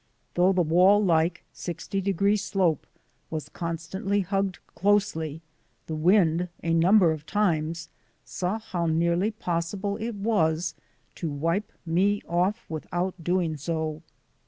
[0.33, 2.87] Though the wall like, sixty degree slope
[3.29, 5.43] was constantly hugged closely,
[5.85, 7.87] the wind a number of times
[8.25, 10.73] saw how nearly possible it was
[11.13, 14.01] to wipe me off without doing so.